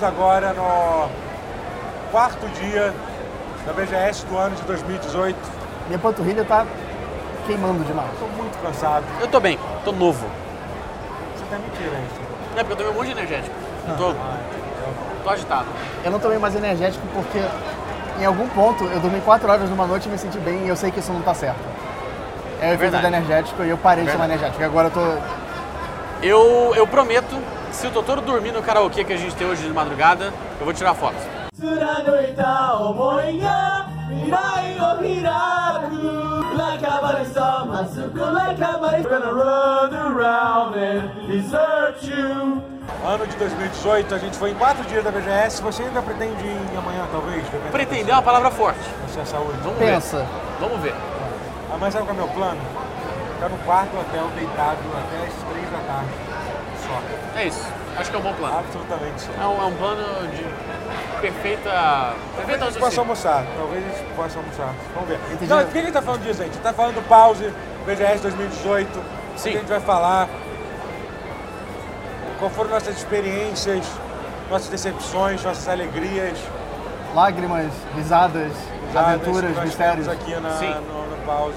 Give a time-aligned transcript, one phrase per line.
[0.00, 1.10] Estamos agora no
[2.10, 2.94] quarto dia
[3.66, 5.36] da BGS do ano de 2018.
[5.88, 6.66] Minha panturrilha tá
[7.46, 8.10] queimando demais.
[8.14, 9.04] Estou muito cansado.
[9.20, 10.26] Eu tô bem, tô novo.
[11.36, 12.18] Você tá mentira isso.
[12.56, 13.54] É porque eu tomei um monte de energético.
[13.88, 14.14] Eu tô,
[15.22, 15.66] tô agitado.
[16.02, 17.42] Eu não tomei mais energético porque
[18.18, 20.76] em algum ponto eu dormi 4 horas numa noite e me senti bem e eu
[20.76, 21.60] sei que isso não tá certo.
[22.62, 23.02] É o efeito Verdade.
[23.02, 24.44] do energético e eu parei de tomar Verdade.
[24.44, 24.62] energético.
[24.62, 26.26] E agora eu tô.
[26.26, 27.36] Eu, eu prometo
[27.80, 30.74] se o doutor dormir no karaokê que a gente tem hoje de madrugada, eu vou
[30.74, 31.16] tirar foto.
[43.02, 45.62] Ano de 2018, a gente foi em quatro dias da BGS.
[45.62, 47.42] Você ainda pretende ir amanhã, talvez?
[47.72, 48.80] Pretender é uma palavra forte.
[49.08, 49.58] Você é saúde.
[49.62, 50.18] Vamos Pensa.
[50.18, 50.26] Ver.
[50.60, 50.94] Vamos ver.
[51.72, 52.60] Ah, mas sabe qual é o meu plano?
[53.36, 56.39] Ficar no quarto hotel deitado até as três da tarde.
[56.90, 57.38] Só.
[57.38, 57.66] É isso.
[57.96, 58.58] Acho que é um bom plano.
[58.58, 59.28] Absolutamente.
[59.40, 60.44] É um, é um plano de
[61.20, 61.70] perfeita.
[61.70, 63.44] Talvez Perfeita a gente possa almoçar.
[63.56, 64.74] Talvez a gente possa almoçar.
[64.94, 65.18] Vamos ver.
[65.32, 65.46] Entendi.
[65.50, 66.58] Não, por que a gente tá falando disso, gente?
[66.58, 67.52] Tá falando do pause,
[67.86, 69.00] BGS 2018.
[69.36, 69.50] Sim.
[69.50, 70.28] A gente vai falar
[72.38, 73.86] qual foram nossas experiências,
[74.50, 76.38] nossas decepções, nossas alegrias,
[77.14, 78.52] Lágrimas, risadas,
[78.86, 80.06] risadas aventuras, que nós mistérios.
[80.06, 80.74] temos aqui na, Sim.
[80.86, 81.56] no, no pause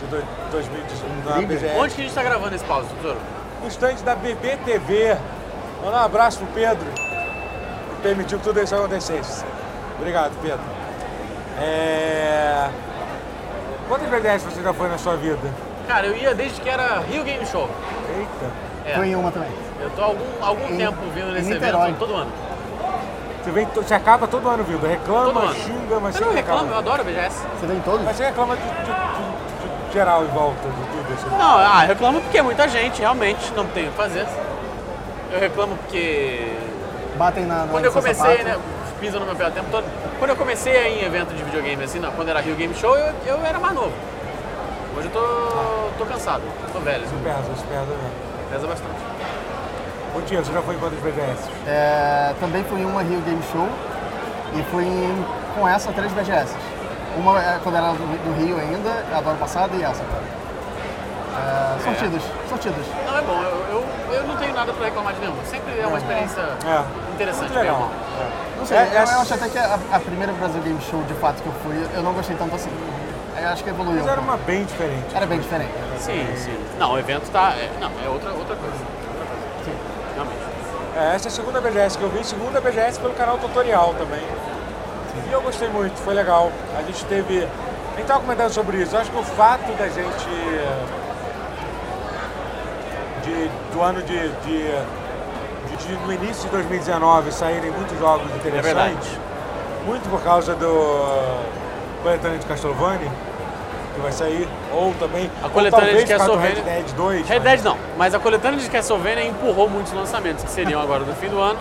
[0.00, 1.56] de do- 2018 na Incrível.
[1.68, 1.78] BGS.
[1.78, 3.20] Onde que a gente tá gravando esse pause, Totoro?
[3.62, 5.16] No estande da BBTV.
[5.84, 9.44] Mandar um abraço pro Pedro, que permitiu que tudo isso acontecesse.
[9.96, 10.60] Obrigado, Pedro.
[11.60, 12.68] É...
[13.88, 15.38] Quantas BGS você já foi na sua vida?
[15.86, 17.68] Cara, eu ia desde que era Rio Game Show.
[18.16, 18.52] Eita.
[18.84, 18.94] É.
[18.96, 19.50] Foi em uma também.
[19.80, 22.30] Eu tô há algum, algum Em- tempo vindo nesse evento todo ano.
[23.44, 25.54] Você, vem, você acaba todo ano vindo, reclama, Todo ano.
[25.54, 27.38] xinga, mas Eu não sempre reclamo, eu adoro a BGS.
[27.58, 28.04] Você vem em todos?
[28.04, 28.90] Mas você reclama de- de
[29.92, 31.36] geral em volta de tudo assim.
[31.36, 34.26] Não, ah, eu reclamo porque é muita gente, realmente, não tem o que fazer.
[35.32, 36.52] Eu reclamo porque
[37.16, 37.64] Batem na.
[37.64, 38.44] na quando eu comecei, sapato.
[38.44, 38.58] né,
[39.00, 39.84] pisam no meu pé o tempo todo.
[40.18, 42.74] Quando eu comecei a ir em evento de videogame, assim, não, quando era Rio Game
[42.74, 43.92] Show, eu, eu era mais novo.
[44.96, 46.42] Hoje eu tô, tô cansado,
[46.72, 48.50] tô velho, Isso pesa, isso pesa mesmo.
[48.50, 48.98] pesa bastante.
[50.16, 51.48] Ô Tia, você já foi em quantas BGS?
[51.66, 53.68] É, também fui em uma Rio Game Show
[54.58, 55.24] e fui em-
[55.54, 56.52] com essa três BGS.
[57.16, 60.02] Uma é quando era do, do Rio ainda, a do ano passado, e essa.
[61.38, 62.86] É, sortidos, sortidos.
[63.06, 63.66] Não, é bom, eu,
[64.10, 65.34] eu, eu não tenho nada pra reclamar de nenhum.
[65.44, 67.12] Sempre é uma experiência É.
[67.14, 67.42] interessante.
[67.52, 67.90] Muito legal.
[68.58, 71.02] Não sei, É, eu, é- eu acho até que a, a primeira Brasil Game Show,
[71.04, 72.70] de fato, que eu fui, eu não gostei tanto assim.
[73.40, 74.00] Eu acho que evoluiu.
[74.02, 75.14] Mas era uma bem diferente.
[75.14, 75.70] Era bem diferente.
[75.98, 76.58] Sim, sim.
[76.78, 77.52] Não, o evento tá.
[77.56, 78.74] é- não, é outra, outra coisa.
[78.74, 79.64] Outra coisa.
[79.64, 79.74] Sim.
[80.14, 80.40] Realmente.
[80.96, 84.22] É, essa é a segunda BGS que eu vi, segunda BGS pelo canal Tutorial também.
[85.28, 86.50] E eu gostei muito, foi legal.
[86.76, 87.46] A gente teve.
[87.94, 88.94] A gente tava comentando sobre isso.
[88.94, 90.28] Eu acho que o fato da gente.
[93.22, 94.68] De, do ano de, de,
[95.76, 98.64] de- No início de 2019 saírem muitos jogos interessantes.
[98.64, 99.20] verdade.
[99.86, 101.38] muito por causa do
[102.02, 103.10] Coletânea de Castlevania,
[103.94, 104.48] que vai sair.
[104.72, 105.30] Ou também.
[105.42, 107.28] A coletânea de Castlevania- Red Dead 2.
[107.28, 111.04] Red mas- Dead não, mas a coletânea de Castlevania empurrou muitos lançamentos que seriam agora
[111.04, 111.58] do fim do ano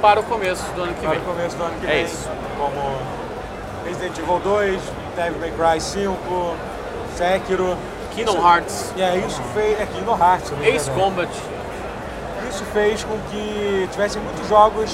[0.00, 1.18] para o começo do ano que para vem.
[1.20, 2.04] o começo do ano que É vem.
[2.04, 2.28] isso.
[2.58, 2.96] Como
[3.86, 4.80] Resident Evil 2,
[5.16, 6.54] Devil May Cry 5,
[7.16, 7.76] Sekiro.
[8.14, 9.80] Kingdom Hearts, aí isso fez.
[9.80, 10.52] É Kingdom Hearts.
[10.62, 10.96] Ace né?
[11.00, 11.30] Combat.
[12.50, 14.92] Isso fez com que tivessem muitos jogos.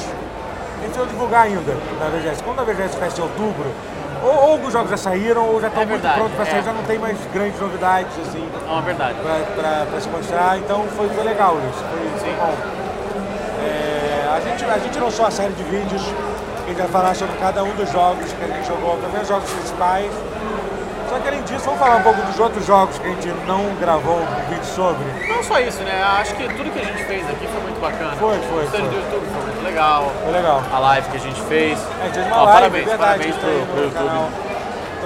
[0.82, 2.42] A gente não divulgar ainda na VGS.
[2.42, 3.64] Quando a VGS fecha em outubro,
[4.22, 6.62] ou, ou alguns jogos já saíram, ou já estão É muito prontos para sair, é.
[6.62, 9.16] já não tem mais grandes novidades assim É uma verdade.
[9.22, 10.58] para se mostrar.
[10.58, 11.82] Então foi, foi legal isso.
[11.84, 12.36] Foi, foi Sim.
[12.36, 12.83] bom.
[14.44, 17.36] A, gente, a gente lançou uma série de vídeos que a gente vai falar sobre
[17.38, 20.10] cada um dos jogos que a gente jogou, também os jogos principais.
[21.08, 23.74] Só que além disso, vamos falar um pouco dos outros jogos que a gente não
[23.80, 25.04] gravou um vídeo sobre.
[25.28, 26.02] Não só isso, né?
[26.20, 28.12] Acho que tudo que a gente fez aqui foi muito bacana.
[28.16, 28.80] Foi, foi, O foi.
[28.80, 30.12] do YouTube foi muito legal.
[30.22, 30.62] Foi legal.
[30.72, 31.78] A live que a gente fez.
[31.78, 33.94] É, a gente fez uma Ó, live, parabéns, verdade, parabéns pro, pro YouTube.
[33.94, 34.28] canal.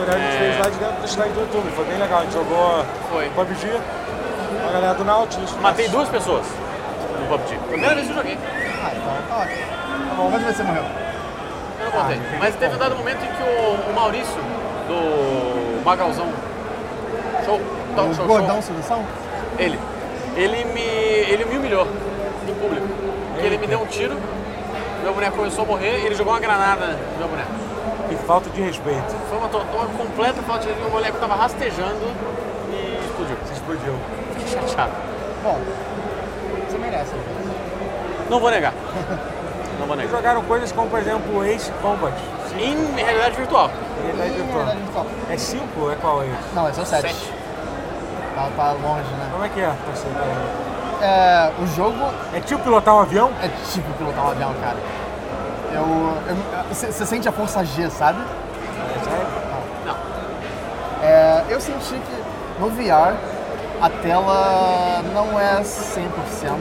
[0.01, 0.39] Então, a gente É.
[0.39, 2.19] fez lá de dentro do slide do YouTube, foi bem legal.
[2.19, 3.29] A gente jogou Foi.
[3.31, 3.81] PUBG,
[4.69, 5.53] a galera do Nautilus.
[5.61, 6.47] Matei duas pessoas
[7.21, 7.59] no PUBG.
[7.69, 8.39] Primeira vez que eu joguei.
[8.83, 9.67] Ah, então tá ótimo.
[10.09, 10.83] Tá bom, vezes você morreu?
[11.81, 12.17] Eu não contei.
[12.17, 14.43] Ah, Mas teve um dado momento em que o, o Maurício,
[14.89, 16.27] do Magalzão
[17.45, 17.61] Show,
[17.95, 19.05] Talk o Show gordão Show, solução?
[19.59, 19.79] ele,
[20.37, 21.87] ele me, ele me humilhou
[22.49, 22.87] em público.
[23.33, 24.17] Porque ele me deu um tiro,
[25.03, 27.51] meu boneco começou a morrer e ele jogou uma granada no meu boneco.
[28.09, 29.15] Que falta de respeito.
[29.29, 32.01] Foi uma, uma completa falta de meu boneco tava rastejando
[32.73, 33.37] e explodiu.
[33.45, 33.95] Você explodiu.
[34.35, 34.93] Fiquei chateado.
[35.43, 35.59] Bom.
[38.29, 38.73] Não vou negar.
[39.79, 40.11] Não vou negar.
[40.11, 42.15] jogaram coisas como, por exemplo, Ace Combat.
[42.59, 43.71] Em realidade virtual.
[44.03, 44.65] Realidade virtual.
[44.65, 45.07] Realidade virtual.
[45.31, 45.91] É 5?
[45.91, 46.29] É qual é?
[46.55, 47.03] Não, esse é o 7.
[47.03, 47.33] Sete.
[48.35, 49.29] Tá, tá longe, né?
[49.33, 49.67] Como é que é?
[49.69, 50.69] Tá sendo-
[51.01, 51.97] É, o jogo
[52.35, 53.31] É tipo pilotar um avião?
[53.43, 54.77] é tipo pilotar um avião, cara.
[55.73, 56.15] Eu,
[56.73, 58.21] você sente a força G, sabe?
[58.21, 59.27] É sério?
[59.87, 59.97] Não.
[61.03, 63.15] É, eu senti que no VR
[63.81, 66.59] a tela não é 100%.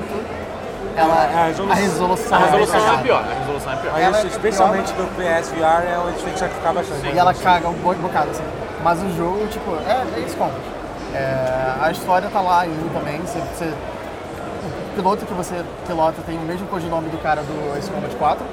[0.98, 3.04] Ela, É, a resolução- a resolução, A resolução é cagada.
[3.04, 3.24] pior.
[3.24, 4.00] A resolução é pior.
[4.00, 7.08] Ela isso, é especialmente do PSVR, é onde tem que sacrificar bastante.
[7.08, 8.44] E ela caga um bo- bocado, assim.
[8.84, 10.58] Mas o jogo, tipo, é, é isso compra.
[11.14, 13.20] É, a história tá lá ainda também.
[13.22, 13.74] Você, você-
[14.92, 18.44] o piloto que você pilota tem o mesmo codinome do cara do Ace Combat 4,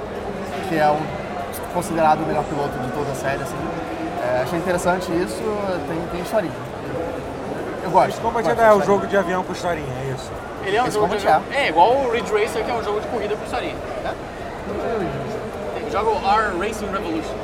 [0.69, 0.97] que é o
[1.73, 3.55] considerado o melhor piloto de toda a série, assim.
[4.23, 5.41] É, achei interessante isso,
[5.87, 6.53] tem, tem historinha.
[7.95, 8.09] Eu gosto.
[8.09, 10.29] Esse Combat é o de jogo de avião com historinha, é isso.
[10.65, 11.25] Ele é um Esse jogo de...
[11.25, 13.75] Combat É igual o Ridge Racer, que é um jogo de corrida por historinha.
[14.03, 14.13] É?
[15.79, 17.35] Tem- Joga o R Racing Revolution,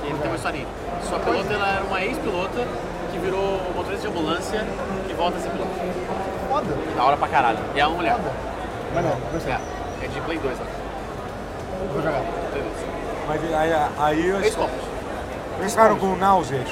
[0.00, 0.66] que ele tem uma historinha.
[1.08, 2.66] Sua pilota ela era uma ex-pilota
[3.12, 4.66] que virou motorista de ambulância
[5.08, 5.70] e volta a ser piloto.
[6.48, 6.74] Foda.
[6.96, 7.58] Da hora pra caralho.
[7.74, 8.16] E é uma mulher.
[8.16, 8.32] Foda.
[8.92, 9.52] Mas não, gostei.
[9.52, 9.58] É,
[10.04, 11.92] é de Play 2, ó.
[11.92, 12.22] Vou jogar.
[12.50, 12.74] Play 2.
[13.28, 14.72] Mas aí, aí Combat.
[15.60, 16.68] eles ficaram com náuseas.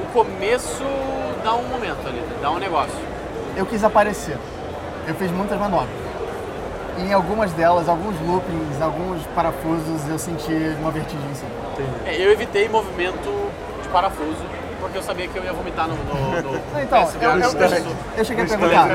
[0.00, 0.82] O começo
[1.42, 2.98] dá um momento ali, dá um negócio.
[3.56, 4.36] eu quis aparecer.
[5.06, 5.88] Eu fiz muitas manobras.
[6.98, 11.50] E em algumas delas, alguns loopings, alguns parafusos, eu senti uma vertigem em cima.
[12.06, 13.50] É, eu evitei movimento
[13.82, 14.44] de parafuso,
[14.80, 18.24] porque eu sabia que eu ia vomitar no, no, no Então, eu, eu, eu, eu
[18.24, 18.90] cheguei a perguntar.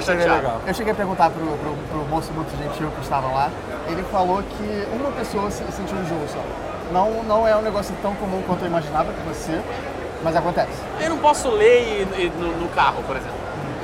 [0.68, 3.50] Eu cheguei a perguntar pro, pro, pro moço muito gentil que estava lá.
[3.88, 6.40] Ele falou que uma pessoa se sentiu um jogo só.
[6.92, 9.62] Não, não é um negócio tão comum quanto eu imaginava que fosse ser,
[10.26, 10.72] mas acontece.
[11.00, 13.36] Eu não posso ler e- e no, no carro, por exemplo.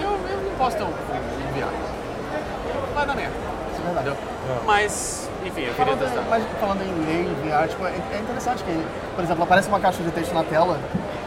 [0.02, 1.70] Eu, eu não posso ter um, um VR.
[2.94, 3.34] Vai dar merda,
[3.72, 4.10] Isso é verdade.
[4.10, 4.62] entendeu?
[4.66, 6.24] Mas, enfim, eu queria Falando, testar.
[6.30, 8.86] mas falando em ler em VR, tipo, é, é interessante que,
[9.16, 10.78] por exemplo, aparece uma caixa de texto na tela.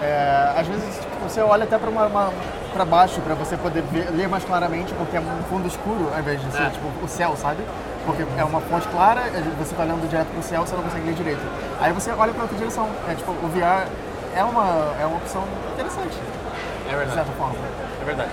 [0.03, 2.33] é, às vezes tipo, você olha até para uma, uma,
[2.75, 6.21] pra baixo para você poder ver- ler mais claramente, porque é um fundo escuro ao
[6.21, 6.71] invés de ser É.
[6.71, 7.63] tipo, o céu, sabe?
[8.05, 11.07] Porque é uma fonte clara, é, você tá olhando direto pro céu, você não consegue
[11.07, 11.41] ler direito.
[11.81, 12.87] Aí você olha para outra direção.
[13.09, 13.87] É tipo, o VR
[14.35, 15.43] é uma, é uma opção
[15.75, 16.19] interessante,
[16.87, 17.55] É de verdade, certa forma.
[18.01, 18.31] é verdade.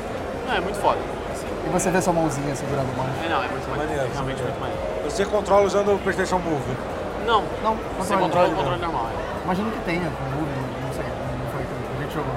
[0.48, 0.98] Não, é muito foda.
[1.31, 1.48] assim.
[1.65, 3.25] E você vê sua mãozinha segurando o manche.
[3.25, 3.88] É, não, é muito maneiro.
[3.89, 4.44] Maneiro, É realmente maneiro.
[4.44, 5.09] muito maneiro.
[5.09, 6.77] Você controla usando o PlayStation Move.
[7.25, 9.07] Não, Não, você controla o controle normal.
[9.07, 9.44] é.
[9.45, 10.51] Imagino que tenha, com o Move,
[10.86, 12.33] não sei, não foi que a gente jogou.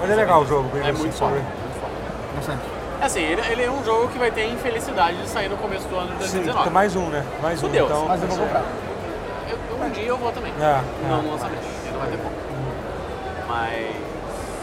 [0.00, 1.30] Mas é legal o jogo, bem É assim, muito foda.
[1.30, 1.92] sobre- muito foda.
[2.36, 2.62] Bastante.
[3.00, 5.56] É Assim, ele, ele é um jogo que vai ter a infelicidade de sair no
[5.56, 6.64] começo do ano de Sim, 2019.
[6.64, 7.24] tem mais um, né?
[7.42, 7.84] Mais um, Fudeu.
[7.86, 8.04] então...
[8.06, 8.62] Mas eu vou comprar.
[9.52, 10.52] Eu, um dia eu vou também.
[10.60, 11.22] É, Não é.
[11.22, 11.62] no lançamento,
[11.92, 12.32] não vai ter como.
[13.48, 13.96] Mas.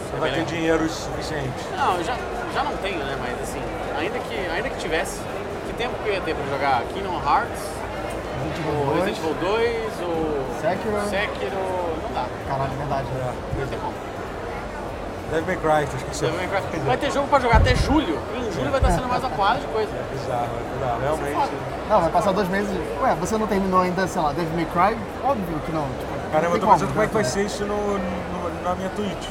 [0.10, 1.64] Você é vai ter dinheiro suficiente.
[1.78, 2.16] Não, eu já,
[2.54, 3.16] já não tenho, né?
[3.20, 3.62] Mas assim,
[3.98, 5.20] ainda que, ainda que tivesse,
[5.68, 7.62] que tempo que eu ia ter pra jogar Kingdom Hearts,
[8.66, 11.02] o Resident Evil 2, o Sekiro.
[11.10, 11.56] Sekiro,
[12.04, 13.08] não dá, Caralho, verdade.
[13.60, 13.94] não tem como.
[15.30, 16.32] Devil May Cry, tu esqueceu.
[16.32, 16.80] Devil May Cry.
[16.80, 19.60] Vai ter jogo pra jogar até julho, em julho vai estar sendo mais a porrada
[19.60, 19.92] de coisa.
[20.12, 21.52] Bizarro, é bizarro, realmente.
[21.90, 22.70] Não, vai passar dois meses.
[23.02, 24.98] Ué, você não terminou ainda, sei lá, Devil May Cry?
[25.24, 25.84] Óbvio que não.
[25.84, 27.08] Tipo, Caramba, não eu tô pensando como é né?
[27.08, 29.28] que vai ser isso no, no- na minha Twitch.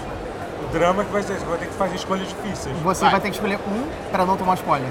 [0.64, 2.76] O drama que vai ser, você vai ter que fazer escolhas difíceis.
[2.82, 3.12] Você Vai.
[3.12, 4.88] vai ter que escolher um pra não tomar spoiler.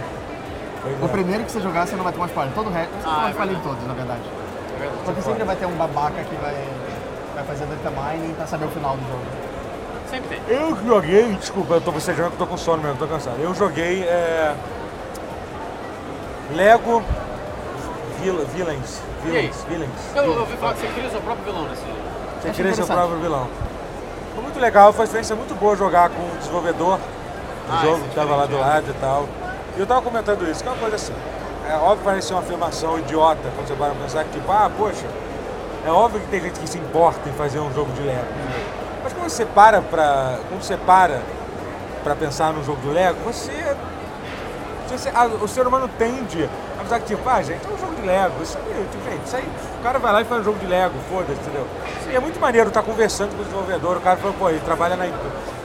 [0.81, 1.07] Pois O é.
[1.09, 2.53] primeiro que você jogar, você não vai tomar spoiler.
[2.55, 3.75] Todo o resto, você Ah, toma é spoiler em verdade.
[3.75, 4.21] todos, na verdade.
[4.75, 5.01] É verdade.
[5.05, 6.55] Porque sempre vai ter um babaca que vai,
[7.35, 9.25] vai fazer data mining pra saber o final do jogo.
[10.09, 10.55] Sempre tem.
[10.57, 13.35] Eu joguei, desculpa, eu tô bocejando que eu tô com sono mesmo, tô cansado.
[13.41, 14.55] Eu joguei é,
[16.55, 17.03] Lego
[18.21, 19.01] Vil- Villains.
[19.23, 19.31] Aí?
[19.31, 19.63] Villains.
[19.67, 19.91] Villains.
[20.15, 21.97] Eu, eu ouvi falar que você cria o seu próprio vilão nesse jogo.
[22.41, 23.47] Você Achei cria seu próprio vilão.
[24.33, 28.03] Foi muito legal, foi uma experiência muito boa jogar com o desenvolvedor do Ah, jogo,
[28.05, 29.25] é que tava lá do diferente, lado e tal.
[29.75, 31.13] E eu tava comentando isso, que é uma coisa assim.
[31.69, 34.51] É óbvio que parece ser uma afirmação idiota quando você para pra pensar que tipo,
[34.51, 35.05] ah, poxa,
[35.85, 38.25] é óbvio que tem gente que se importa em fazer um jogo de Lego.
[39.03, 40.37] Mas quando você para pra.
[40.49, 41.21] Quando você para
[42.03, 43.51] pra pensar no jogo do Lego, você.
[44.87, 46.49] você- ah, o ser humano tende
[46.99, 48.41] que, tipo, ah, gente, é um jogo de Lego.
[48.41, 50.65] Isso aí, tipo, gente, isso aí, o cara vai lá e faz um jogo de
[50.65, 51.67] Lego, foda-se, entendeu?
[52.09, 53.97] E é muito maneiro estar conversando com o desenvolvedor.
[53.97, 55.05] O cara falou, pô, ele trabalha na,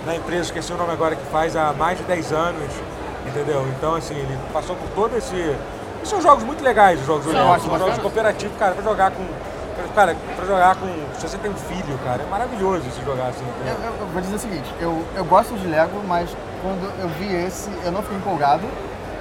[0.07, 2.73] na empresa, esqueci o nome agora, que faz há mais de 10 anos,
[3.27, 3.65] entendeu?
[3.79, 5.35] Então, assim, ele passou por todo esse.
[5.35, 7.45] E são jogos muito legais, os jogos do Lego.
[7.47, 7.99] são jogos bacanas.
[8.03, 9.25] cooperativos, cara, pra jogar com.
[9.95, 10.87] Cara, pra jogar com.
[11.19, 14.21] Se você tem um filho, cara, é maravilhoso se jogar assim, Eu, eu- eu vou
[14.23, 16.31] dizer o seguinte, eu, eu gosto de Lego, mas
[16.63, 18.63] quando eu vi esse, eu não fiquei empolgado.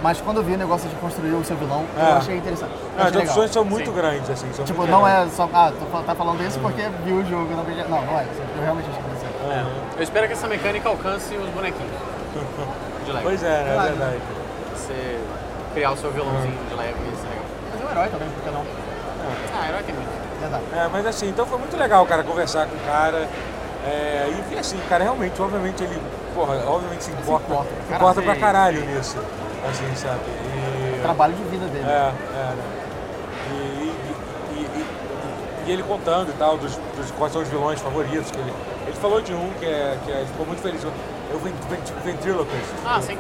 [0.02, 2.02] Mas quando eu vi o negócio de construir o seu vilão, É.
[2.12, 2.72] eu achei interessante.
[2.74, 3.34] Eu as achei legal.
[3.36, 3.96] opções são muito Sim.
[3.96, 4.52] grandes, assim.
[4.54, 7.50] São Tipo, não é só, ah, tu fa- tá falando isso porque viu o jogo,
[7.56, 7.64] não.
[7.64, 8.26] Não, não é.
[8.58, 9.34] Eu realmente achei interessante.
[9.52, 9.66] É.
[9.98, 11.92] Eu espero que essa mecânica alcance os bonequinhos
[13.06, 13.24] de Lego.
[13.24, 13.60] Pois é, né?
[13.60, 13.90] é Verdade.
[13.90, 14.18] verdade.
[14.76, 15.20] Você
[15.74, 17.46] criar o seu vilãozinho de Lego e isso é legal.
[17.72, 18.66] Mas é um herói também, por que não?
[19.62, 20.10] Ah, herói tem muito.
[20.42, 20.64] Verdade.
[20.74, 23.28] É, mas assim, então foi muito legal, cara, conversar com o cara.
[23.86, 26.02] É, e assim, o cara realmente, obviamente, ele,
[26.34, 27.46] porra, obviamente se importa.
[27.46, 27.70] importa.
[27.70, 29.18] Se Cara, importa pra caralho nisso.
[29.70, 30.20] Assim, sabe?
[30.28, 31.86] E, Trabalho de vida dele.
[31.86, 32.64] é, é, né?
[33.54, 33.94] E,
[35.66, 38.32] vi ele contando e tal, dos, dos- quais são os vilões favoritos.
[38.32, 38.54] Que ele,
[38.88, 40.84] ele falou de um que, é, que é- ele ficou muito feliz.
[40.84, 42.66] Eu vent, vent, Ventriloquist.
[42.86, 43.18] Ah, sim.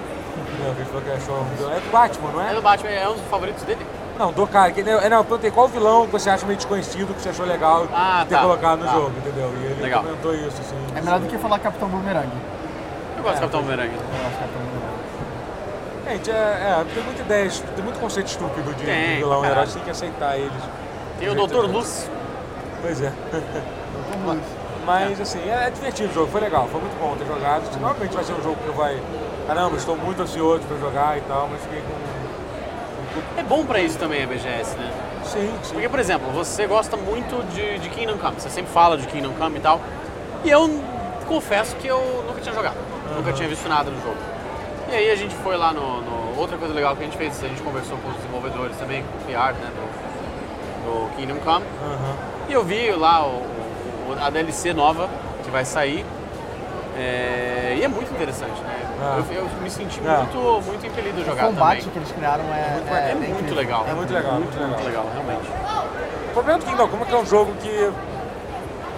[0.59, 1.71] Não, ele falou que achou um vilão.
[1.71, 2.55] É do Batman, não É é?
[2.55, 3.85] do Batman, é um dos favoritos dele.
[4.17, 4.71] Não, do cara.
[4.71, 7.45] Que, é, não, eu perguntei qual vilão que você acha meio desconhecido, que você achou
[7.45, 8.91] legal Ah, ter tá, colocado no tá.
[8.93, 9.51] jogo, entendeu?
[9.61, 10.03] E ele Legal.
[10.03, 10.75] comentou isso, assim.
[10.95, 12.27] É melhor do que falar Capitão Boomerang.
[13.17, 13.89] Eu gosto do Capitão Boomerang.
[13.89, 14.90] Eu acho Capitão Boomerang.
[16.11, 19.63] Gente, é, é, tem muita ideia, tem muito conceito estúpido de, Tem, de vilão, né?
[19.65, 20.51] que tem que aceitar eles.
[21.17, 21.71] Tem o Dr.
[21.71, 22.09] Luz.
[22.81, 23.13] Pois é.
[23.31, 24.43] Doutor Luz.
[24.85, 27.63] Mas assim, é, é divertido o jogo, foi legal, foi muito bom ter jogado.
[27.79, 29.01] Normalmente vai ser um jogo que eu vai.
[29.47, 33.39] Caramba, estou muito ansioso para jogar e tal, mas fiquei com.
[33.39, 34.91] É bom pra isso também a BGS, né?
[35.23, 35.73] Sim, sim.
[35.73, 39.33] Porque, por exemplo, você gosta muito de, de Kingdom Come, você sempre fala de Kingdom
[39.33, 39.79] Come e tal.
[40.43, 40.69] E eu
[41.25, 42.75] confesso que eu nunca tinha jogado,
[43.15, 44.40] nunca tinha visto nada do jogo.
[44.91, 47.43] E aí a gente foi lá no, no- Outra coisa legal que a gente fez,
[47.43, 51.65] a gente conversou com os desenvolvedores também, com o PR, né, do, do Kingdom Come.
[51.83, 52.15] Aham.
[52.49, 53.29] E eu vi lá o,
[54.09, 55.07] o- a DLC nova
[55.43, 56.03] que vai sair.
[56.97, 58.75] É, e é muito interessante, né?
[59.01, 59.21] Ah.
[59.31, 60.23] Eu, eu me senti Ah.
[60.33, 61.91] muito, muito impelido a O jogar combate também.
[61.93, 63.55] que eles criaram é, É, é, muito incrível.
[63.55, 63.85] legal.
[63.87, 65.47] É muito legal, muito, muito muito legal, realmente.
[66.29, 67.91] O problema do Kingdom Come é que é um jogo que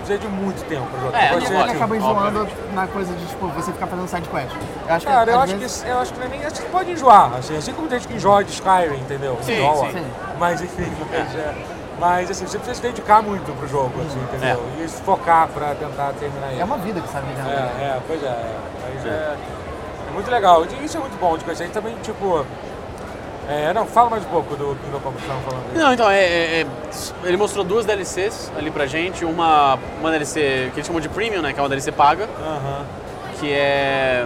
[0.04, 1.24] precisa de muito tempo para jogar.
[1.24, 1.76] É, assim.
[1.76, 2.74] acaba enjoando Obviamente.
[2.76, 4.52] na coisa de tipo, você ficar fazendo side quest.
[4.88, 6.46] Eu acho Cara, que, eu às acho, vezes, que, eu acho que é nem.
[6.46, 9.38] Acho que pode enjoar, assim, assim como tem gente que enjoa de Skyrim, entendeu?
[9.42, 9.92] Sim, Enjoa.
[9.92, 10.06] sim.
[10.40, 11.56] Mas enfim, mas, é,
[12.00, 14.62] mas assim, você precisa se dedicar muito pro jogo, assim, entendeu?
[14.80, 16.62] E se focar pra tentar terminar ele.
[16.62, 17.48] É uma vida que sabe ligar.
[17.48, 18.28] É, é, pois é.
[18.28, 18.56] é.
[18.84, 19.36] Mas é,
[20.10, 20.66] é muito legal.
[20.66, 21.66] E Isso é muito bom de conhecer.
[21.66, 22.46] E também, tipo.
[23.50, 25.78] É, não, fala mais um pouco do Kingdom Come que estavam falando aí.
[25.78, 26.68] Não, então, é, é- é-
[27.26, 29.26] ele mostrou duas DLCs ali pra gente.
[29.26, 31.52] Uma, uma DLC que ele chamou de Premium, né?
[31.52, 32.86] Que é uma DLC paga, Aham.
[33.40, 34.26] que é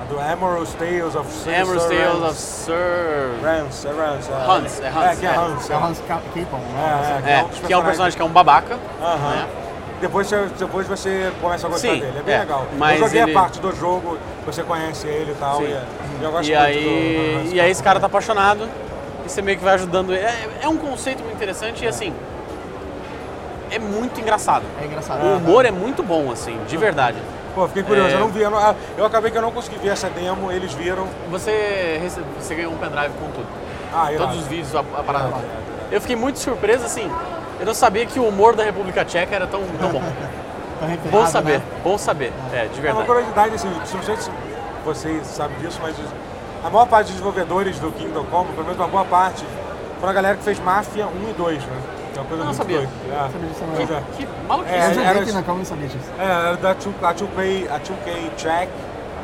[0.00, 2.34] A Do Emerald's Tales of Sir Emerald's Sir Tales of.
[2.34, 3.30] Sir...
[3.42, 4.30] Rance, é Rance.
[4.30, 4.34] É.
[4.34, 5.36] Hans, é Hans, É, que é é.
[5.36, 5.70] Hans.
[5.70, 7.22] É o Hans Ca- Capon, É, né?
[7.26, 8.78] é, É, dos que é um personagem que é um babaca.
[9.02, 9.30] Aham.
[9.36, 9.46] né?
[10.00, 12.66] Depois, você, depois você começa a gostar Sim, dele, é bem é, legal.
[12.76, 15.64] mas eu joguei ele- a parte do jogo, você conhece ele e tal, Sim.
[15.64, 15.84] e, é-
[16.20, 18.68] e eu gosto E muito aí, do Hans e aí esse cara tá apaixonado
[19.24, 20.22] e você meio que vai ajudando ele.
[20.22, 22.12] É, é um conceito muito interessante e assim,
[23.70, 24.64] é muito engraçado.
[24.82, 25.24] É engraçado.
[25.24, 27.16] O humor é muito bom, assim, de verdade.
[27.54, 28.14] Pô, fiquei curioso, É.
[28.14, 30.52] eu não vi, eu, não- ah, eu acabei que eu não consegui ver essa demo,
[30.52, 31.06] eles viram.
[31.30, 33.46] Você, rece- você ganhou um pendrive com tudo.
[33.94, 34.26] Ah, irado.
[34.28, 35.28] Todos os vídeos, a, a parada.
[35.28, 37.10] Irado, irado, Eu fiquei muito surpreso, assim,
[37.60, 40.02] eu não sabia que o humor da República Tcheca era tão, tão bom.
[40.78, 41.62] Tá refinado, Bom saber, né?
[41.82, 42.32] bom saber.
[42.52, 43.06] É, de É uma verdade.
[43.06, 44.30] curiosidade, assim, não sei se
[44.84, 45.96] vocês sabem disso, mas
[46.62, 49.42] a maior parte dos desenvolvedores do Kingdom Come, pelo menos uma boa parte,
[49.98, 51.76] foram a galera que fez Mafia 1 e 2, né?
[52.12, 52.76] Que é uma coisa Eu não muito sabia.
[52.76, 52.92] doida.
[53.10, 53.16] É.
[53.32, 53.96] Sabia disso não.
[53.96, 54.02] é.
[54.18, 54.74] Que maluquice.
[54.74, 56.10] É, Eu joguei era- aqui na Calma e sabia disso.
[56.18, 58.72] É, era da 2, a 2K, a 2K Track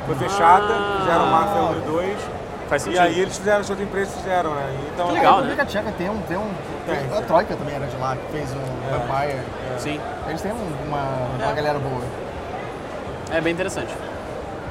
[0.06, 0.96] foi fechada, Ah.
[1.00, 2.18] fizeram Mafia 1 e 2.
[2.72, 3.02] Faz E sentido.
[3.02, 4.74] aí eles fizeram, essa outra empresa fizeram, né?
[4.94, 6.18] Então, Que A legal, República Tcheca tem um.
[6.22, 6.50] Tem um
[6.86, 7.20] Tem, a.
[7.20, 8.56] Troika também era de lá, que fez o
[8.90, 9.40] Vampire.
[9.76, 11.02] Sim, Eles têm um- uma,
[11.38, 11.54] uma É.
[11.54, 12.00] galera boa.
[13.30, 13.94] é bem interessante.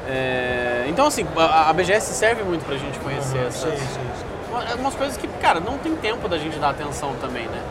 [0.09, 4.25] É, então, assim, a, a BGS serve muito pra gente conhecer Sim, essas, sim, sim.
[4.49, 7.61] uma- umas coisas que, cara, não tem tempo da gente dar atenção também, né?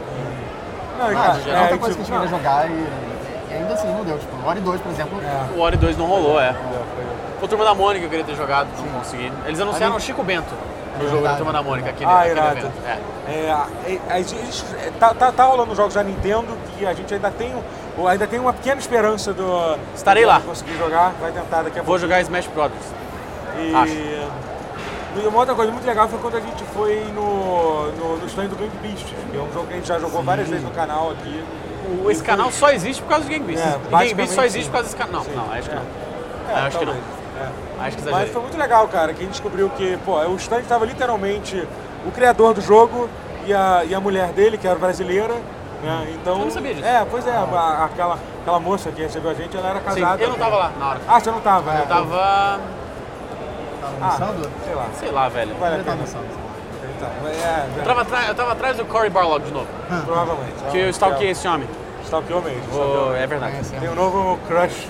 [0.96, 2.70] Não, e, Ah, cara, geral, outra é, coisa que a tipo, gente queria não, jogar
[2.70, 2.72] e,
[3.50, 4.16] e ainda assim não deu.
[4.16, 5.58] Tipo, o Ori 2, por exemplo, É.
[5.58, 6.54] O Ori 2 não rolou, é.
[7.42, 9.32] O Turma da Mônica eu queria ter jogado, não consegui.
[9.46, 10.52] Eles anunciaram o Chico Bento
[10.98, 11.36] no jogo da verdade.
[11.38, 12.72] Turma da Mônica, aquele, Ah, aquele evento.
[12.86, 12.98] É.
[13.32, 17.30] É, é, existe- é, tá, tá, tá rolando jogos da Nintendo que a gente ainda
[17.30, 17.54] tem,
[18.06, 19.76] ainda tem uma pequena esperança do.
[19.94, 20.40] Estarei do lá.
[20.40, 21.98] Conseguir jogar, vai tentar daqui a Vou pouco.
[22.00, 22.84] jogar Smash Brothers.
[23.58, 23.92] E, acho.
[23.92, 28.46] e uma outra coisa muito legal foi quando a gente foi no, no, no stand
[28.48, 30.70] do Game Beast, que é um jogo que a gente já jogou várias vezes no
[30.72, 31.42] canal aqui.
[32.04, 33.62] O- esse canal só existe por causa do Game Beast.
[33.64, 34.70] É, Game Beast só existe sim.
[34.70, 35.24] por causa desse canal.
[35.24, 35.30] Sim.
[35.34, 35.82] Não, não, acho que não.
[36.50, 36.94] É, acho que não.
[37.40, 37.84] É.
[37.86, 38.32] Acho que Mas exagerei.
[38.32, 41.66] foi muito legal, cara, que a gente descobriu que, pô, o stand estava literalmente
[42.06, 43.08] o criador do jogo
[43.46, 45.34] e a, e a mulher dele, que era brasileira,
[45.82, 46.12] né?
[46.20, 46.38] Então.
[46.38, 46.86] Eu não sabia disso.
[46.86, 50.22] É, pois é, a- aquela, aquela moça que recebeu a gente, ela era Sim, casada.
[50.22, 51.00] eu não tava lá na hora.
[51.08, 51.80] Ah, você não tava, né?
[51.82, 52.04] Eu tava.
[52.10, 52.60] tava
[54.02, 54.86] Ah, sei lá.
[54.98, 55.54] sei lá, velho.
[55.58, 55.98] Vale a Ele tava.
[56.02, 59.66] Então, é, Eu tava, atra- eu tava atrás do Cory Barlog de novo.
[60.04, 60.54] provavelmente.
[60.70, 61.66] Que eu stalkeei esse homem.
[62.04, 62.62] Stalkeou mesmo.
[62.74, 63.56] Oh, é verdade.
[63.70, 63.90] Tem é.
[63.90, 64.86] um novo crush.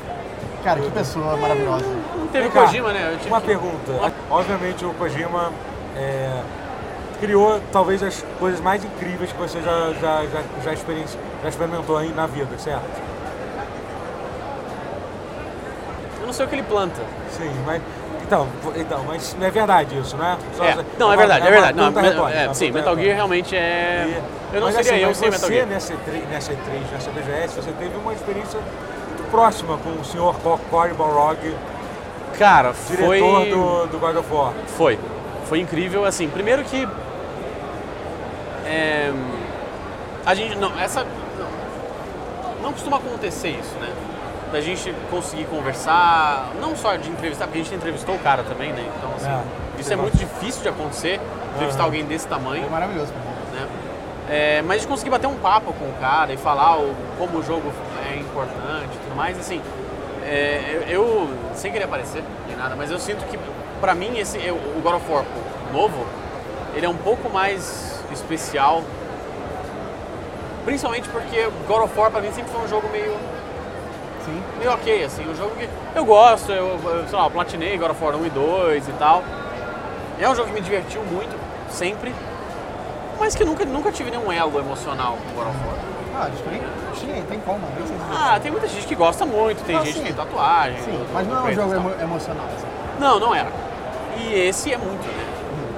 [0.65, 1.85] Cara, que pessoa maravilhosa.
[2.19, 3.11] Não teve cá, Kojima, né?
[3.13, 3.93] Eu tive Uma que- pergunta.
[3.93, 5.51] Uma- Obviamente o Kojima
[5.97, 6.41] é,
[7.19, 11.97] criou talvez as coisas mais incríveis que você já, já, já, já, experienci- já experimentou
[11.97, 12.85] aí na vida, certo?
[16.21, 17.01] Eu não sei o que ele planta.
[17.31, 17.81] Sim, mas.
[18.23, 20.39] Então, então, mas não é verdade isso, né?
[20.57, 20.77] Só- É.
[20.99, 21.77] Não, é uma- verdade, é verdade.
[21.77, 24.05] Não, retórica, é, sim, Metal Gear realmente é.
[24.07, 25.67] E- Eu não mas seria assim, eu mas sem Metal você, Gear.
[25.67, 28.61] Nessa E3, nessa E3, nessa BGS, você teve uma experiência
[29.31, 31.39] próxima com o senhor Co- Cory Balrog,
[32.39, 33.51] Cara, diretor foi.
[33.51, 34.53] do, do God of War.
[34.77, 34.99] Foi.
[35.47, 36.87] Foi incrível, assim, primeiro que.
[38.67, 39.13] é,
[40.25, 40.57] a gente.
[40.57, 41.05] Não, essa.
[41.05, 42.63] não.
[42.63, 43.89] não costuma acontecer isso, né?
[44.53, 48.73] Da gente conseguir conversar, não só de entrevistar, porque a gente entrevistou o cara também,
[48.73, 48.85] né?
[48.99, 51.21] Então, assim, É, isso é muito difícil de acontecer,
[51.55, 53.13] entrevistar alguém desse tamanho, Foi maravilhoso
[53.55, 53.69] né?
[54.29, 57.43] É, mas de conseguir bater um papo com o cara e falar o- como o
[57.45, 57.90] jogo é
[58.31, 59.61] importante e tudo mais, assim,
[60.25, 63.39] é, eu, eu- sem querer aparecer nem nada, mas eu sinto que
[63.81, 65.25] pra mim esse, eu- o God of War
[65.73, 66.07] novo,
[66.75, 68.83] ele é um pouco mais especial,
[70.65, 73.17] principalmente porque God of War pra mim sempre foi um jogo meio
[74.25, 74.43] Sim.
[74.59, 77.91] meio ok, assim, um jogo que eu gosto, eu, eu, sei lá, eu platinei God
[77.91, 79.23] of War 1 e 2 e tal.
[80.21, 81.35] É um jogo que me divertiu muito,
[81.71, 82.15] sempre,
[83.19, 85.77] mas que nunca, nunca tive nenhum elo emocional com God of War.
[86.15, 86.29] Ah,
[87.07, 89.85] nem tem como, nem sei se Ah, tem muita gente que gosta muito, tem Não,
[89.85, 90.01] gente sim.
[90.01, 90.81] que tem tatuagem.
[90.83, 92.47] Sim, mas não é um jogo emo- emocional.
[92.57, 92.67] Assim.
[92.99, 93.51] Não, não era.
[94.19, 95.25] E esse é muito, né?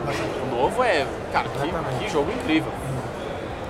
[0.07, 0.39] Bastante.
[0.41, 2.73] O novo é, cara, que, que jogo incrível.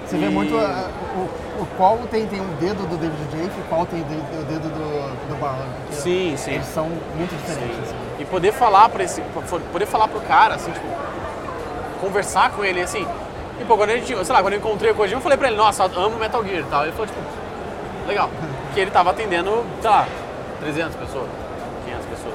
[0.07, 3.63] Você vê muito ah, o, o qual tem, tem um dedo do David Jaffe e
[3.69, 6.53] qual tem o dedo, do, do porque Sim, sim.
[6.53, 7.79] Eles são muito diferentes.
[7.79, 7.97] Assim.
[8.19, 9.23] E poder falar para esse,
[9.73, 10.87] poder falar pro cara, assim, tipo,
[12.01, 13.07] conversar com ele, assim.
[13.63, 15.47] E pô, quando a gente, sei lá, quando eu encontrei o Kojima, eu falei pra
[15.47, 16.83] ele, nossa, amo Metal Gear e tal.
[16.83, 17.21] Ele falou, tipo,
[18.09, 18.29] legal.
[18.75, 20.09] Que ele tava atendendo, sei lá,
[20.61, 21.29] 300 pessoas,
[21.85, 22.35] 500 pessoas.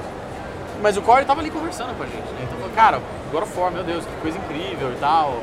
[0.80, 2.44] Mas o Corey tava ali conversando com a gente, né?
[2.44, 5.42] Então, falou, cara, God of War, meu Deus, que coisa incrível e tal.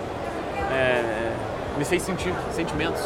[0.72, 1.32] É,
[1.78, 3.04] me fez sentir sentimentos.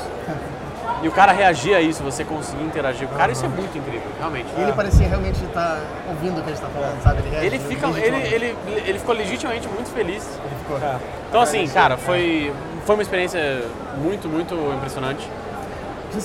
[1.01, 3.77] E o cara reagir a isso, você conseguir interagir com o cara, isso é muito
[3.77, 4.47] incrível, realmente.
[4.57, 7.19] E ele parecia realmente estar ouvindo o que a gente está falando, sabe?
[7.27, 10.39] Ele, Ele, fica, ele, ele, ele ficou legitimamente muito feliz.
[10.43, 10.77] Ele ficou.
[10.77, 10.97] É.
[11.29, 12.51] Então, assim, cara, foi,
[12.85, 13.63] foi uma experiência
[13.97, 15.29] muito, muito impressionante.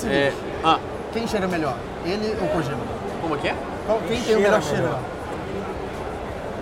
[0.09, 0.33] É,
[0.65, 0.79] ah,
[1.13, 1.75] Quem cheira melhor?
[2.05, 2.79] Ele ou Kojima?
[3.21, 3.55] como que é?
[3.87, 4.77] Qual- Quem tem o cheira melhor melhor?
[4.77, 4.99] cheiro?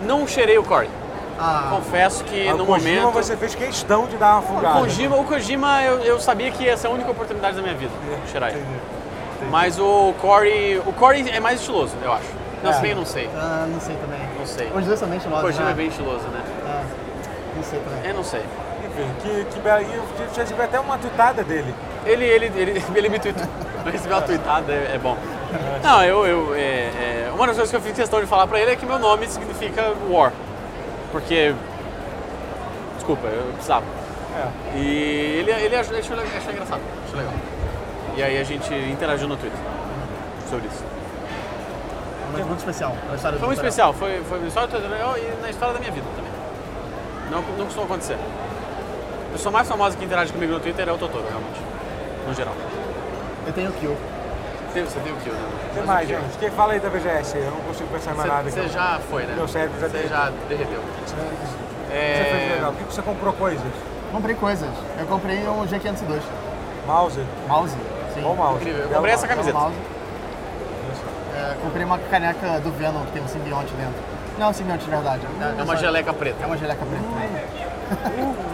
[0.07, 0.91] Não cheirei o Corey.
[1.39, 3.15] Ah, Confesso que A no Kojima momento.
[3.15, 4.81] você fez questão de dar uma O fungada.
[4.81, 7.91] Kojima, o Kojima eu, eu sabia que ia ser a única oportunidade da minha vida,
[8.31, 8.61] cheirar ele.
[8.61, 9.51] Entendi.
[9.51, 10.79] Mas o Corey.
[10.87, 12.27] O Corey é mais estiloso, eu acho.
[12.63, 12.75] Não É.
[12.75, 13.29] sei, não sei.
[13.37, 14.21] ah, não sei também.
[14.39, 14.71] Não sei.
[14.73, 15.71] Os dois também O estilosos, Kojima né?
[15.71, 16.43] é bem estiloso, né?
[16.67, 16.85] Ah,
[17.57, 18.09] não sei também.
[18.11, 18.43] Eu não sei.
[19.23, 21.75] Que, que eu já tive até uma tuitada dele.
[22.05, 23.47] Ele, ele, ele, ele me tweetou.
[23.91, 25.17] Receber uma tweetada é, é bom.
[25.83, 26.27] Não, eu.
[26.27, 28.77] eu é, é, uma das coisas que eu fiz questão de falar pra ele é
[28.77, 30.33] que meu nome significa War.
[31.11, 31.55] Porque.
[32.97, 33.85] Desculpa, eu precisava.
[34.37, 34.79] É.
[34.79, 37.35] E ele, ele achou, achou, achou engraçado, achou legal.
[38.17, 39.59] E aí a gente interagiu no Twitter
[40.49, 40.85] sobre isso.
[42.33, 42.97] Mas muito especial.
[43.11, 45.81] A história Foi muito especial, foi, foi na história do Twitter e na história da
[45.81, 46.33] minha vida também.
[47.31, 48.17] Não, não costuma acontecer.
[49.33, 51.59] A pessoa mais famosa que interage comigo no Twitter é o Totoro, realmente.
[52.29, 52.55] No geral.
[53.47, 53.97] Eu tenho o Kill.
[54.75, 55.41] Tem- Você tem o Kill, né?
[55.41, 56.21] O que Mas mais, Kill.
[56.21, 56.39] gente?
[56.39, 57.37] Quem fala aí da VGS?
[57.39, 58.51] Eu não consigo pensar em mais nada.
[58.51, 59.35] Você já foi, né?
[59.35, 60.17] Meu cérebro já Você derreteu.
[60.17, 60.81] já derreteu.
[61.07, 62.55] Você fez É...
[62.57, 62.71] legal.
[62.73, 63.73] O que você comprou coisas?
[64.13, 64.69] Comprei coisas.
[64.99, 66.21] Eu comprei um G502.
[66.87, 67.21] Mouse?
[67.49, 67.75] Mouse.
[68.15, 68.21] Sim.
[68.23, 68.61] Bom mouse.
[68.61, 68.83] Incrível.
[68.85, 69.59] Eu comprei essa camiseta.
[69.59, 69.77] Mouse.
[71.35, 73.95] É, comprei uma caneca do Venom que tem um simbionte dentro.
[74.39, 75.21] Não é um simbionte de verdade.
[75.59, 76.37] É uma geleca preta.
[76.43, 78.35] É uma geleca preta também.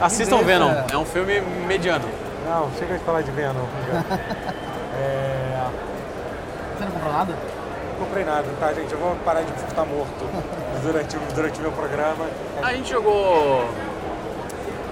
[0.00, 0.38] Assistam.
[0.42, 2.04] Venom, é um filme mediano.
[2.46, 3.54] Não, chega de falar de Venom.
[5.00, 5.66] é...
[6.76, 7.32] Você não comprou nada?
[7.98, 8.92] Não comprei nada, tá, gente?
[8.92, 10.26] Eu vou parar de estar morto
[10.82, 12.26] durante, durante o meu programa.
[12.62, 13.64] A gente jogou.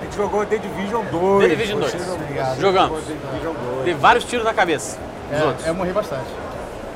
[0.01, 1.43] A gente jogou The Division 2.
[1.43, 1.93] The Division 2.
[1.93, 2.61] Você não- Obrigado.
[2.61, 3.05] Jogamos.
[3.05, 3.85] The Division 2.
[3.85, 4.99] Teve vários tiros na cabeça
[5.31, 5.67] É, outros.
[5.67, 6.27] eu morri bastante.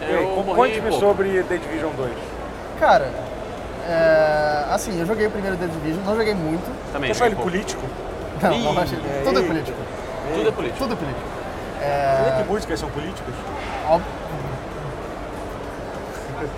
[0.00, 2.10] Eu morri Conte-me sobre The Division 2.
[2.80, 3.10] Cara,
[3.88, 6.64] é, assim, eu joguei o primeiro The Division, não joguei muito.
[6.92, 7.08] Também.
[7.08, 7.50] Você achou ele pouco.
[7.50, 7.82] político?
[8.42, 8.98] Não, Ih, não achei.
[8.98, 9.78] é, Tudo é político.
[10.34, 10.78] Tudo é político.
[10.78, 11.26] Tudo é político.
[11.80, 13.34] Será É, que músicas são políticas?
[13.88, 14.06] óbvio,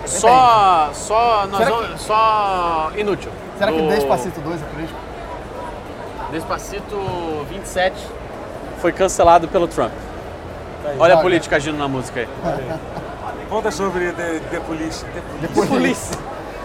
[0.06, 0.90] Só.
[0.92, 1.46] Só.
[1.46, 2.92] Nós Será vamos- Só.
[2.96, 3.30] Inútil.
[3.58, 4.98] será que Do Despacito 2 é político?
[6.32, 6.96] Despacito
[7.48, 7.96] 27
[8.80, 9.92] foi cancelado pelo Trump.
[10.82, 10.96] Tá aí.
[10.98, 11.22] Olha a Olha.
[11.22, 12.28] política agindo na música aí.
[13.48, 15.04] Conta sobre The, The Police.
[15.04, 15.40] The Police.
[15.40, 16.10] Depois Police.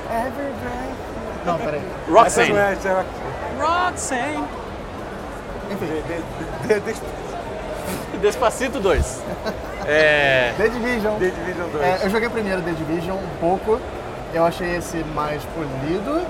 [0.09, 1.45] Every breath.
[1.45, 1.81] Não, peraí.
[1.81, 3.05] É, é
[3.59, 4.43] Roxanne.
[5.71, 6.03] Enfim,
[8.21, 9.23] Despacito 2.
[9.87, 10.53] É.
[10.57, 11.19] The Division.
[11.19, 11.83] The Division 2.
[11.83, 13.79] É, eu joguei primeiro The Division um pouco.
[14.33, 16.25] Eu achei esse mais polido.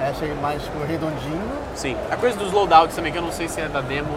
[0.00, 1.42] é, achei mais tipo, redondinho.
[1.74, 1.96] Sim.
[2.10, 4.14] A coisa dos loadouts também, que eu não sei se é da demo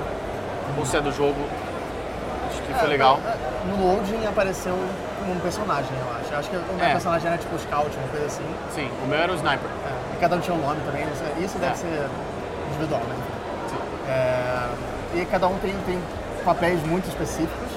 [0.78, 1.40] ou se é do jogo.
[2.50, 3.20] Acho que foi legal.
[3.26, 3.36] É,
[3.70, 4.76] No loading apareceu
[5.22, 6.32] um personagem, eu acho.
[6.34, 6.92] Eu acho que o meu É.
[6.92, 8.46] personagem era tipo scout, uma coisa assim.
[8.74, 9.70] Sim, o meu era o sniper.
[9.86, 11.06] É, e cada um tinha um nome também.
[11.44, 11.76] Isso deve É.
[11.76, 12.08] ser
[12.70, 13.16] individual, né?
[13.70, 13.78] Sim.
[14.10, 14.68] É,
[15.22, 16.00] e cada um tem, tem
[16.46, 17.70] papéis muito específicos.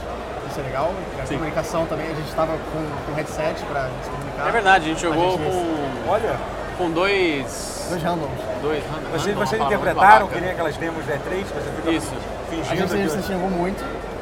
[0.50, 0.92] Isso é legal.
[1.22, 1.35] A Sim.
[1.35, 4.48] comunicação também, a gente estava com, com headset para se comunicar.
[4.48, 6.37] É verdade, a gente jogou gente- com, Olha,
[6.78, 7.87] com dois.
[7.90, 8.38] Dois randoms.
[8.62, 8.83] Dois.
[8.85, 12.12] vocês, random, vocês muito interpretaram que nem aquelas demos da E3, que você fica Isso.
[12.14, 13.22] A fingindo gente que...
[13.22, 13.33] se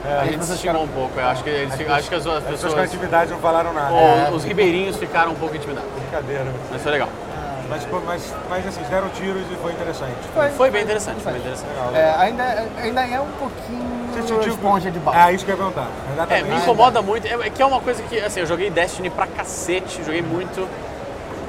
[0.04, 0.20] muito.
[0.20, 1.18] A gente estimou um pouco.
[1.18, 3.72] Eu acho que, eles, ficam- acho que as, as As pessoas com atividade não falaram
[3.72, 3.92] nada.
[3.94, 5.90] o- Os ribeirinhos ficaram um pouco intimidados.
[5.92, 6.46] Brincadeira.
[6.70, 7.08] Mas foi legal.
[7.68, 10.12] Mas, pô, mas, mas assim, deram tiros e foi interessante.
[10.56, 11.68] Foi bem interessante, foi bem interessante.
[11.70, 11.94] Legal.
[11.94, 15.30] É, ainda, ainda é um pouquinho Você sentiu- esponja de bala.
[15.30, 15.88] É, isso que eu ia perguntar.
[16.28, 17.26] É, me incomoda muito.
[17.26, 20.68] É, é que é uma coisa que, assim, eu joguei Destiny pra cacete, joguei muito.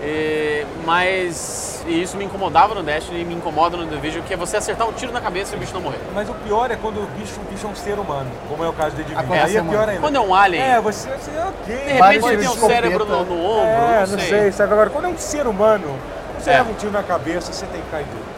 [0.03, 4.37] E- mas e isso me incomodava no Destiny e me incomoda no Division, que é
[4.37, 5.99] você acertar um tiro na cabeça e o bicho não morrer.
[6.13, 8.69] Mas o pior é quando o bicho, o bicho é um ser humano, como é
[8.69, 9.21] o caso de Divinity.
[9.25, 10.01] Acontece Aí é pior ainda.
[10.01, 11.75] Quando é um alien, É, você, você ok.
[11.75, 14.51] de repente ele tem um cérebro no, no ombro, É, não sei.
[14.51, 14.73] sabe?
[14.73, 15.97] Agora, quando é um ser humano,
[16.39, 16.53] você É.
[16.57, 18.33] leva um tiro na cabeça, você tem que cair duro.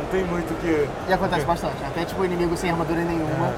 [0.00, 0.88] Não tem muito o que...
[1.08, 1.76] E acontece bastante.
[1.86, 3.52] Até tipo inimigo sem armadura nenhuma.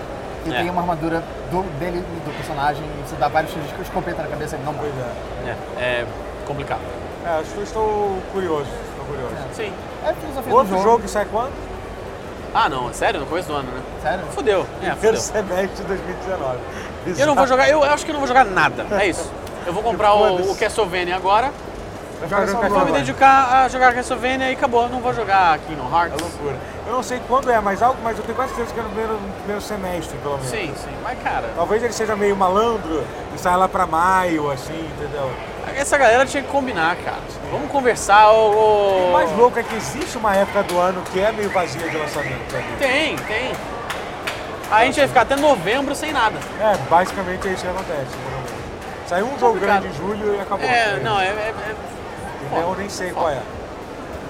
[0.44, 0.58] E É.
[0.58, 4.28] tem uma armadura do, dele, do personagem, e você dá vários tiros de escopeta na
[4.28, 4.90] cabeça e ele não morre.
[4.92, 5.50] Pois é.
[5.80, 6.06] É, é
[6.46, 6.80] complicado.
[7.24, 9.34] É, estou, estou curioso, estou curioso.
[9.54, 9.72] Sim.
[10.06, 10.90] É filosofia Outro do jogo.
[10.90, 11.02] jogo.
[11.04, 11.52] que sai quando?
[12.54, 13.20] Ah, não, é sério?
[13.20, 13.80] No começo do ano, né?
[14.02, 14.24] Sério?
[14.32, 14.60] Fudeu.
[14.82, 15.16] É, Primeiro fudeu.
[15.20, 16.58] semestre de 2019.
[17.18, 18.86] Eu não vou jogar, eu acho que eu não vou jogar nada.
[19.00, 19.30] É isso.
[19.66, 20.50] Eu vou comprar o, Foda-se.
[20.50, 21.50] o Castlevania agora,
[22.28, 24.88] Jogando Vou me dedicar a jogar Castlevania e acabou.
[24.88, 26.20] Não vou jogar Kingdom É Hearts.
[26.20, 26.56] loucura.
[26.86, 28.88] Eu não sei quando é mais algo, mas eu tenho quase certeza que é no
[28.90, 30.48] primeiro, no primeiro semestre, pelo menos.
[30.50, 30.90] Sim, sim.
[31.02, 33.04] Mas, cara, Talvez ele seja meio malandro
[33.34, 35.30] e saia lá pra maio, assim, entendeu?
[35.76, 37.16] essa galera tinha que combinar, cara.
[37.50, 41.32] Vamos conversar, ô- O mais louco é que existe uma época do ano que é
[41.32, 42.54] meio vazia de lançamento.
[42.78, 43.52] Tem, tem.
[44.70, 46.36] Aí a gente vai ficar até novembro sem nada.
[46.60, 48.00] É, basicamente é isso que acontece.
[48.00, 48.62] entendeu?
[49.06, 50.66] Sai um jogo grande em julho e acabou.
[50.66, 51.26] É, não, é...
[51.26, 51.74] é- é-
[52.60, 53.40] Eu nem sei qual é.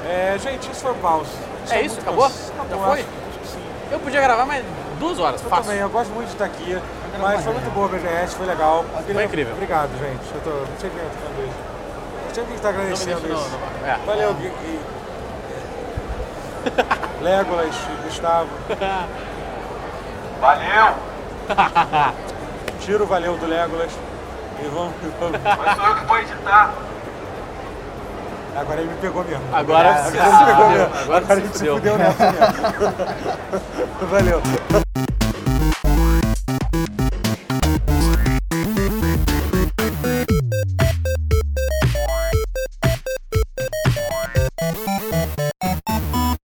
[0.07, 1.31] É, gente, isso foi o pause.
[1.71, 2.01] É isso?
[2.01, 2.29] Acabou?
[2.29, 3.01] Já Acabou, foi?
[3.01, 3.63] acho, acho que sim.
[3.91, 4.65] Eu podia gravar mais
[4.99, 5.65] duas horas, Eu fácil.
[5.67, 6.79] também, eu gosto muito de estar aqui.
[7.21, 8.85] Mas foi muito boa a BGS, foi legal.
[9.13, 9.53] Foi incrível.
[9.55, 10.35] Obrigado, gente.
[10.35, 12.41] Eu tô, não sei quem eu tô falando isso.
[12.41, 13.51] Não me agradecendo no- isso.
[13.51, 13.99] no- é.
[14.07, 14.49] Valeu, Gui.
[14.49, 14.81] Gui.
[17.23, 18.49] Legolas, Gustavo.
[20.41, 20.95] Valeu!
[22.81, 23.93] Tiro valeu do Legolas.
[24.61, 24.95] E vamos.
[25.21, 25.41] vamos.
[25.43, 26.73] Mas sou eu que vou editar.
[28.57, 29.43] Agora ele me pegou mesmo.
[29.53, 30.85] Agora Agora se ele me pegou mesmo.
[30.85, 31.75] Agora Agora ele se fudeu.
[31.77, 32.47] fudeu nessa mesmo.
[34.11, 34.43] Valeu.